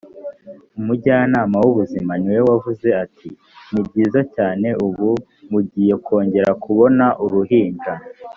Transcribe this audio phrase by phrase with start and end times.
[0.79, 3.29] umujyanama w ubuzima niwe wavuze ati
[3.71, 5.09] nibyiza cyane ubu
[5.51, 7.93] mugiye kongera kubona uruhinja